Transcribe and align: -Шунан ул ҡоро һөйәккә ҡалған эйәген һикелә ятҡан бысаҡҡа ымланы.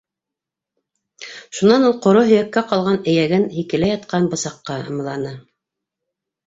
-Шунан 1.59 1.85
ул 1.89 1.93
ҡоро 2.07 2.25
һөйәккә 2.31 2.65
ҡалған 2.73 2.99
эйәген 3.15 3.47
һикелә 3.59 3.93
ятҡан 3.95 4.35
бысаҡҡа 4.35 4.81
ымланы. 4.89 5.41